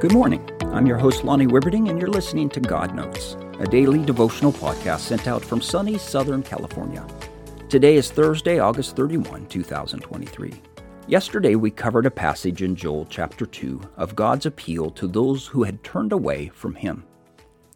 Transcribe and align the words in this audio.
Good 0.00 0.12
morning. 0.12 0.48
I'm 0.66 0.86
your 0.86 0.96
host, 0.96 1.24
Lonnie 1.24 1.48
Wibberding, 1.48 1.90
and 1.90 1.98
you're 1.98 2.08
listening 2.08 2.48
to 2.50 2.60
God 2.60 2.94
Notes, 2.94 3.36
a 3.58 3.66
daily 3.66 4.04
devotional 4.04 4.52
podcast 4.52 5.00
sent 5.00 5.26
out 5.26 5.44
from 5.44 5.60
sunny 5.60 5.98
Southern 5.98 6.40
California. 6.40 7.04
Today 7.68 7.96
is 7.96 8.08
Thursday, 8.08 8.60
August 8.60 8.94
31, 8.94 9.46
2023. 9.46 10.62
Yesterday, 11.08 11.56
we 11.56 11.72
covered 11.72 12.06
a 12.06 12.12
passage 12.12 12.62
in 12.62 12.76
Joel 12.76 13.06
chapter 13.10 13.44
2 13.44 13.80
of 13.96 14.14
God's 14.14 14.46
appeal 14.46 14.88
to 14.90 15.08
those 15.08 15.48
who 15.48 15.64
had 15.64 15.82
turned 15.82 16.12
away 16.12 16.46
from 16.54 16.76
Him. 16.76 17.02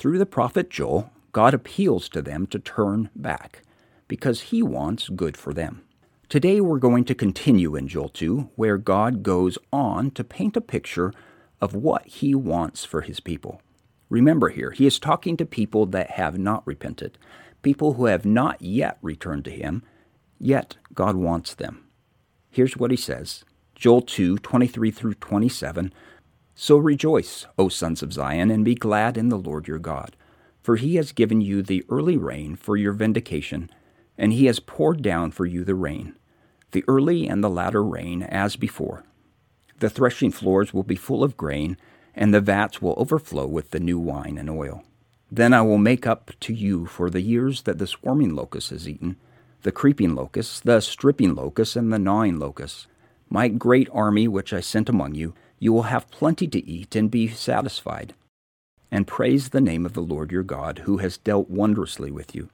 Through 0.00 0.18
the 0.18 0.26
prophet 0.26 0.70
Joel, 0.70 1.12
God 1.30 1.54
appeals 1.54 2.08
to 2.08 2.20
them 2.20 2.48
to 2.48 2.58
turn 2.58 3.10
back 3.14 3.62
because 4.08 4.40
He 4.40 4.60
wants 4.60 5.08
good 5.08 5.36
for 5.36 5.54
them. 5.54 5.84
Today, 6.28 6.60
we're 6.60 6.78
going 6.80 7.04
to 7.04 7.14
continue 7.14 7.76
in 7.76 7.86
Joel 7.86 8.08
2, 8.08 8.50
where 8.56 8.76
God 8.76 9.22
goes 9.22 9.56
on 9.72 10.10
to 10.10 10.24
paint 10.24 10.56
a 10.56 10.60
picture 10.60 11.12
of 11.60 11.74
what 11.74 12.06
he 12.06 12.34
wants 12.34 12.84
for 12.84 13.02
his 13.02 13.20
people. 13.20 13.60
Remember 14.08 14.48
here, 14.48 14.70
he 14.70 14.86
is 14.86 14.98
talking 14.98 15.36
to 15.36 15.44
people 15.44 15.86
that 15.86 16.12
have 16.12 16.38
not 16.38 16.66
repented, 16.66 17.18
people 17.62 17.94
who 17.94 18.06
have 18.06 18.24
not 18.24 18.60
yet 18.62 18.98
returned 19.02 19.44
to 19.44 19.50
him, 19.50 19.82
yet 20.38 20.76
God 20.94 21.16
wants 21.16 21.54
them. 21.54 21.84
Here's 22.50 22.76
what 22.76 22.90
he 22.90 22.96
says 22.96 23.44
Joel 23.74 24.02
2 24.02 24.38
23 24.38 24.90
through 24.90 25.14
27. 25.14 25.92
So 26.54 26.76
rejoice, 26.76 27.46
O 27.56 27.68
sons 27.68 28.02
of 28.02 28.12
Zion, 28.12 28.50
and 28.50 28.64
be 28.64 28.74
glad 28.74 29.16
in 29.16 29.28
the 29.28 29.38
Lord 29.38 29.68
your 29.68 29.78
God, 29.78 30.16
for 30.60 30.76
he 30.76 30.96
has 30.96 31.12
given 31.12 31.40
you 31.40 31.62
the 31.62 31.84
early 31.88 32.16
rain 32.16 32.56
for 32.56 32.76
your 32.76 32.92
vindication, 32.92 33.70
and 34.16 34.32
he 34.32 34.46
has 34.46 34.58
poured 34.58 35.02
down 35.02 35.30
for 35.30 35.46
you 35.46 35.62
the 35.62 35.76
rain, 35.76 36.16
the 36.72 36.84
early 36.88 37.28
and 37.28 37.44
the 37.44 37.50
latter 37.50 37.84
rain 37.84 38.24
as 38.24 38.56
before. 38.56 39.04
The 39.80 39.90
threshing 39.90 40.32
floors 40.32 40.74
will 40.74 40.82
be 40.82 40.96
full 40.96 41.22
of 41.22 41.36
grain, 41.36 41.76
and 42.14 42.34
the 42.34 42.40
vats 42.40 42.82
will 42.82 42.94
overflow 42.96 43.46
with 43.46 43.70
the 43.70 43.78
new 43.78 43.98
wine 43.98 44.36
and 44.36 44.50
oil. 44.50 44.82
Then 45.30 45.52
I 45.52 45.62
will 45.62 45.78
make 45.78 46.06
up 46.06 46.32
to 46.40 46.52
you 46.52 46.86
for 46.86 47.10
the 47.10 47.20
years 47.20 47.62
that 47.62 47.78
the 47.78 47.86
swarming 47.86 48.34
locust 48.34 48.70
has 48.70 48.88
eaten, 48.88 49.16
the 49.62 49.70
creeping 49.70 50.14
locust, 50.14 50.64
the 50.64 50.80
stripping 50.80 51.34
locust, 51.34 51.76
and 51.76 51.92
the 51.92 51.98
gnawing 51.98 52.38
locust. 52.38 52.88
My 53.30 53.46
great 53.46 53.88
army 53.92 54.26
which 54.26 54.52
I 54.52 54.60
sent 54.60 54.88
among 54.88 55.14
you, 55.14 55.34
you 55.60 55.72
will 55.72 55.82
have 55.82 56.10
plenty 56.10 56.48
to 56.48 56.66
eat 56.66 56.96
and 56.96 57.10
be 57.10 57.28
satisfied. 57.28 58.14
And 58.90 59.06
praise 59.06 59.50
the 59.50 59.60
name 59.60 59.86
of 59.86 59.92
the 59.92 60.00
Lord 60.00 60.32
your 60.32 60.42
God, 60.42 60.80
who 60.86 60.96
has 60.96 61.18
dealt 61.18 61.50
wondrously 61.50 62.10
with 62.10 62.34
you. 62.34 62.48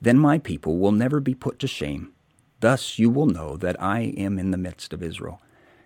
Then 0.00 0.18
my 0.18 0.38
people 0.38 0.78
will 0.78 0.92
never 0.92 1.20
be 1.20 1.34
put 1.34 1.58
to 1.58 1.66
shame. 1.66 2.12
Thus 2.60 2.98
you 2.98 3.10
will 3.10 3.26
know 3.26 3.56
that 3.56 3.82
I 3.82 4.00
am 4.16 4.38
in 4.38 4.52
the 4.52 4.58
midst 4.58 4.92
of 4.92 5.02
Israel 5.02 5.40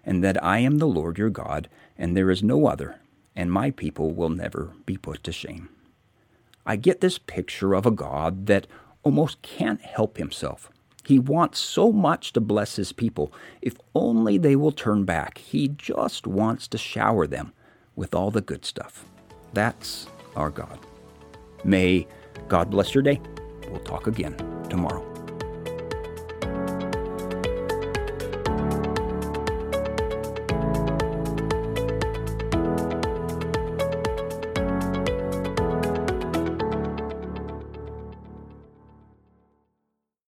and 0.04 0.22
that 0.24 0.42
I 0.42 0.58
am 0.58 0.78
the 0.78 0.86
Lord 0.86 1.18
your 1.18 1.30
God, 1.30 1.68
and 1.96 2.16
there 2.16 2.30
is 2.30 2.42
no 2.42 2.66
other, 2.66 3.00
and 3.36 3.52
my 3.52 3.70
people 3.70 4.12
will 4.12 4.28
never 4.28 4.72
be 4.86 4.96
put 4.96 5.22
to 5.24 5.32
shame. 5.32 5.68
I 6.66 6.76
get 6.76 7.00
this 7.00 7.18
picture 7.18 7.74
of 7.74 7.86
a 7.86 7.90
God 7.90 8.46
that 8.46 8.66
almost 9.02 9.42
can't 9.42 9.80
help 9.80 10.18
himself. 10.18 10.70
He 11.04 11.18
wants 11.18 11.58
so 11.58 11.90
much 11.90 12.32
to 12.34 12.40
bless 12.40 12.76
his 12.76 12.92
people. 12.92 13.32
If 13.62 13.74
only 13.94 14.38
they 14.38 14.54
will 14.56 14.72
turn 14.72 15.04
back, 15.04 15.38
he 15.38 15.68
just 15.68 16.26
wants 16.26 16.68
to 16.68 16.78
shower 16.78 17.26
them 17.26 17.52
with 17.96 18.14
all 18.14 18.30
the 18.30 18.40
good 18.40 18.64
stuff. 18.64 19.04
That's 19.52 20.06
our 20.36 20.50
God. 20.50 20.78
May 21.64 22.06
God 22.48 22.70
bless 22.70 22.94
your 22.94 23.02
day. 23.02 23.20
We'll 23.68 23.80
talk 23.80 24.06
again 24.06 24.36
tomorrow. 24.68 25.09